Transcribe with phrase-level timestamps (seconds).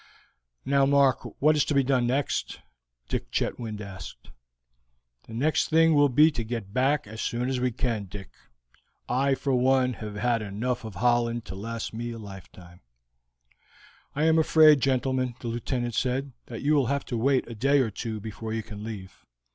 [0.65, 2.59] "Now, Mark, what is to be done next?"
[3.07, 4.31] Dick Chetwynd asked.
[5.27, 8.31] "The next thing will be to get back as soon as we can, Dick.
[9.07, 12.81] I, for one, have had enough of Holland to last me for a lifetime."
[14.15, 17.91] "I am afraid, gentlemen," the Lieutenant said, "you will have to wait a day or
[17.91, 19.23] two before you can leave.